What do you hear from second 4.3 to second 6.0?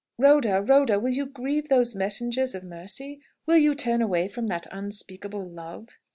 that unspeakable love?"